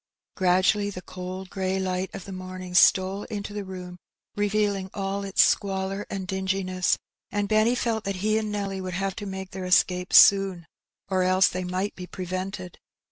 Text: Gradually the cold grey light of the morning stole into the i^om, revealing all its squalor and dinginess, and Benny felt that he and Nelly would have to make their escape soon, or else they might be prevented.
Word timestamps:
Gradually 0.35 0.89
the 0.89 1.03
cold 1.03 1.51
grey 1.51 1.77
light 1.77 2.09
of 2.15 2.25
the 2.25 2.31
morning 2.31 2.73
stole 2.73 3.21
into 3.25 3.53
the 3.53 3.61
i^om, 3.61 3.97
revealing 4.35 4.89
all 4.95 5.23
its 5.23 5.43
squalor 5.43 6.07
and 6.09 6.25
dinginess, 6.27 6.97
and 7.29 7.47
Benny 7.47 7.75
felt 7.75 8.03
that 8.05 8.15
he 8.25 8.39
and 8.39 8.51
Nelly 8.51 8.81
would 8.81 8.95
have 8.95 9.15
to 9.17 9.27
make 9.27 9.51
their 9.51 9.65
escape 9.65 10.11
soon, 10.11 10.65
or 11.07 11.21
else 11.21 11.49
they 11.49 11.63
might 11.65 11.93
be 11.95 12.07
prevented. 12.07 12.79